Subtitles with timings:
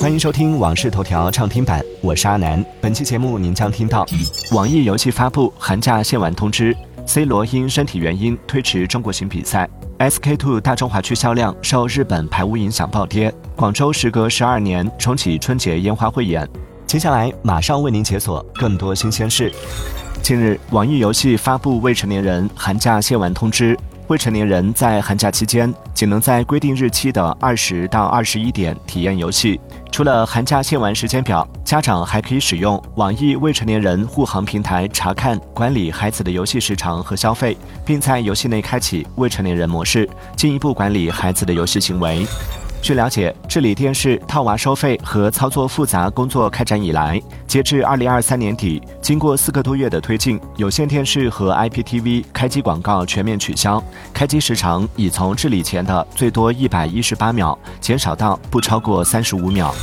[0.00, 2.64] 欢迎收听《往事头条》畅听版，我是阿南。
[2.80, 4.06] 本期节目您将听到：
[4.52, 6.72] 网易游戏发布寒假限玩通知
[7.04, 16.48] ；C 罗因身体原因推迟中国行比赛；SK two 大中华区销量受日本排污影响暴跌；广州时隔十二年重启春节烟花汇演。
[16.86, 19.52] 接下来马上为您解锁更多新鲜事。
[20.22, 23.76] 近日，网易游戏发布未成年人寒假限玩通知。
[24.06, 29.60] 未成年人在寒假期间仅能在规定日期的二十到二十一点体验游戏。
[29.90, 42.26] 除了寒假限玩时间表，家长还可以使用网易未成年人护航平台查看管理孩子的游戏时长和消费，并在游戏内开启未成年人模式，进一步管理孩子的游戏行为。
[42.80, 53.82] 据了解，治理电视套娃收费和操作复杂工作开展以来，截至二零二三年底，经过四个多月的推进，有线电视和 IPTV 开机广告全面取消，
[54.14, 59.74] 开机时长已从治理前的最多一百一十八秒减少到不超过三十五秒。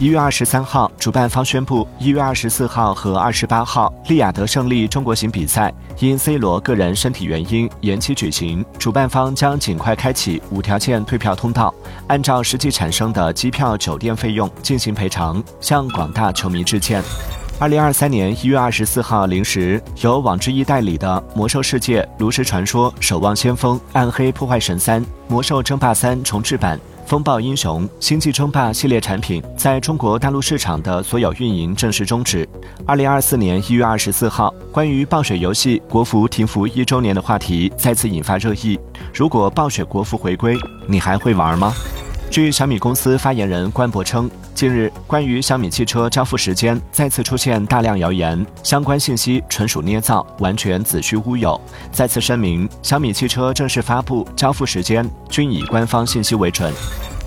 [0.00, 8.64] 一月二十三号，主办方宣布，一月二十四号和二十八号利雅得胜利中国行比赛因 C 罗个人身体原因延期举行。
[8.78, 11.74] 主办方将尽快开启无条件退票通道，
[12.06, 17.02] 按照实际产生的机票、酒店费用进行赔偿，向广大球迷致歉。
[17.60, 26.78] 二零二三年一月二十四号零时，由网之一代理的《魔兽世界》《炉石传说》《守望先锋》《暗黑破坏神三》《魔兽争霸三重置版》。
[27.04, 32.48] 风暴英雄、星际争霸系列产品在中国大陆市场的所有运营正式终止。
[32.86, 38.78] 二零二四年一月二十四号，关于暴雪游戏国服停服一周年的话题再次引发热议。
[39.12, 41.74] 如果暴雪国服回归，你还会玩吗？
[42.30, 51.58] 据小米公司发言人官博称，近日关于小米汽车交付时间再次出现大量谣言，相关信息纯属捏造，完全子虚乌有。
[51.90, 56.72] 再次声明，小米汽车正式发布交付时间均以官方信息为准。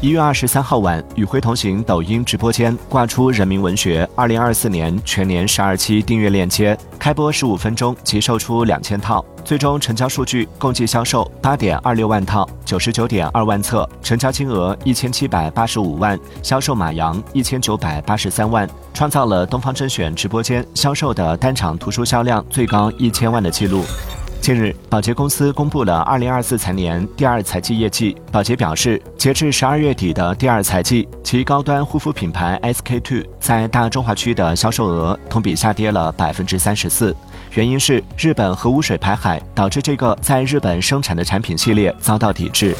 [0.00, 23.82] 一月二十三号晚，与辉同行抖音直播间挂出人民文学二零二四年全年十二期订阅链接，开播十五分钟即售出两千套，最终成交数据共计销售八点二六万套，九十九点二万册，成交金额一千七百八十五万，销售马洋一千九百八十三万，创造了东方甄选直播间销售的单场图书销量最高一千万的记录。
[24.40, 28.16] 近日，宝洁公司公布了二零二四财年第二财季业绩。
[28.32, 37.14] 宝洁表示，截至十二月底的第二财季，其高端护肤品牌 SK two 在大中华区的销售额同比下跌了百分之三十四，
[37.54, 42.74] 原因是日本核污水排海导致这个在日本生产的产品系列遭到抵制。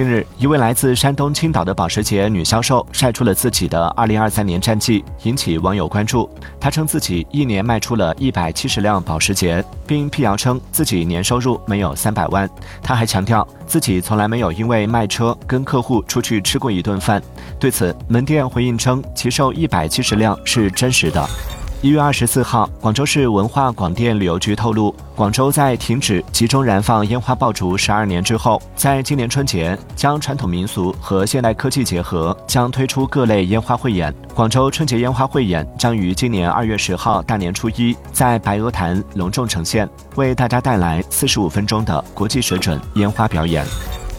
[0.00, 6.26] 近日，一位来自山东青岛的保时捷女销售晒出了自己的2023年战绩，引起网友关注。
[6.58, 12.48] 她称自己一年卖出了一百七十辆保时捷，并辟谣称自己年收入没有三百万。
[12.82, 17.22] 她还强调自己从来没有因为卖车跟客户出去吃过一顿饭。
[17.58, 21.28] 对此，门店回应称其售一百七十辆是真实的。
[21.82, 34.14] 一月二十四号，广州市文化广电旅游局透露，广州在停止集中燃放烟花爆竹十二年之后，在今年春节将传统民俗和现代科技结合，将推出各类烟花汇演。
[34.34, 43.64] 广州春节烟花汇演将于今年二月十号大年初一在白鹅潭隆重呈现，为大家带来四十五分钟的国际水准烟花表演。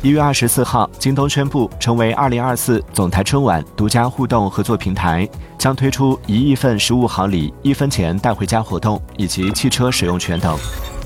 [0.00, 5.28] 一月二十四号，京东宣布成为二零二四总台春晚独家互动合作平台，
[5.58, 10.56] 将推出一亿份实物好礼、一分钱带回家活动以及汽车使用权等。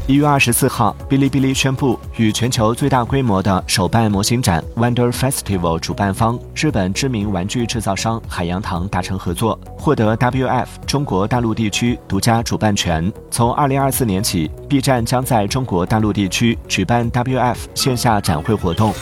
[0.08, 13.12] 一月二十四号，哔哩哔哩宣布与全球最大规模的手办模型展 Wonder Festival 主办方日本知名玩具制造商海洋堂达成合作，获得 WF 中国大陆地区独家主办权。
[13.30, 18.92] 从二零二四年起，B 站将在中国大陆地区举办 WF 线下展会活动。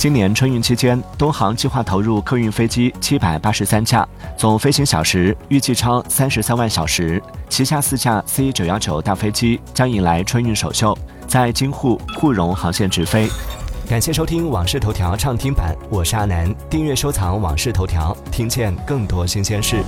[0.00, 7.22] 今年春运期间，东航计划投入客运飞机七百八十三架，总飞行小时预计超三十三万小时。
[7.50, 10.96] 旗下四架 C 九幺九大飞机将迎来春运首秀，
[11.26, 13.28] 在京沪沪蓉航线直飞。
[13.86, 16.50] 感谢收听《往事头条》畅听版，我是阿南。
[16.70, 19.84] 订阅收藏《往事头条》，听见更多新鲜事。